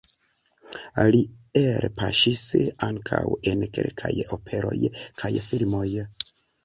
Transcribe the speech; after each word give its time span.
Li 1.15 1.19
elpaŝis 1.61 2.45
ankaŭ 2.87 3.21
en 3.53 3.63
kelkaj 3.79 4.13
operoj 4.39 4.77
kaj 5.21 5.33
filmoj. 5.51 5.89